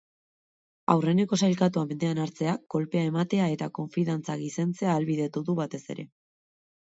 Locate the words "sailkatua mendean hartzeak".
1.47-2.63